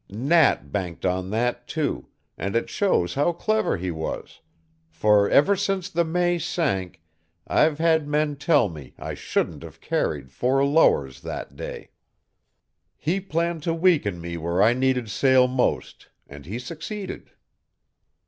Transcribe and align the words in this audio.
Nat 0.09 0.71
banked 0.71 1.05
on 1.05 1.29
that, 1.29 1.67
too, 1.67 2.07
and 2.35 2.55
it 2.55 2.71
shows 2.71 3.13
how 3.13 3.31
clever 3.31 3.77
he 3.77 3.91
was, 3.91 4.41
forever 4.89 5.55
since 5.55 5.91
the 5.91 6.03
May 6.03 6.39
sank 6.39 7.03
I've 7.45 7.77
had 7.77 8.07
men 8.07 8.35
tell 8.37 8.67
me 8.67 8.95
I 8.97 9.13
shouldn't 9.13 9.61
have 9.61 9.79
carried 9.79 10.31
four 10.31 10.65
lowers 10.65 11.21
that 11.21 11.55
day. 11.55 11.91
"He 12.97 13.19
planned 13.19 13.61
to 13.61 13.75
weaken 13.75 14.19
me 14.19 14.37
where 14.37 14.63
I 14.63 14.73
needed 14.73 15.07
sail 15.07 15.47
most 15.47 16.07
and 16.25 16.47
he 16.47 16.57
succeeded. 16.57 17.33